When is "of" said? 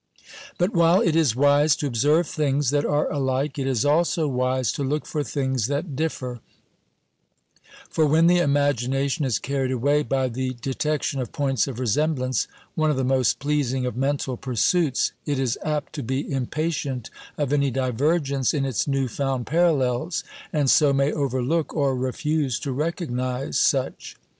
11.21-11.31, 11.67-11.79, 12.89-12.97, 13.85-13.95, 17.37-17.53